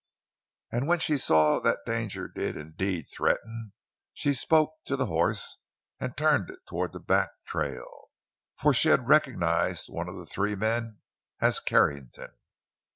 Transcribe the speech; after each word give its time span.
And 0.71 0.87
when 0.87 0.97
she 0.97 1.19
saw 1.19 1.59
that 1.59 1.85
danger 1.85 2.27
did 2.27 2.57
indeed 2.57 3.03
threaten, 3.07 3.73
she 4.15 4.33
spoke 4.33 4.73
to 4.85 4.95
the 4.95 5.05
horse 5.05 5.59
and 5.99 6.17
turned 6.17 6.49
it 6.49 6.57
toward 6.67 6.91
the 6.93 6.99
back 6.99 7.29
trail. 7.45 8.09
For 8.57 8.73
she 8.73 8.89
had 8.89 9.07
recognized 9.07 9.89
one 9.89 10.09
of 10.09 10.15
the 10.15 10.25
three 10.25 10.55
men 10.55 11.01
as 11.39 11.59
Carrington. 11.59 12.31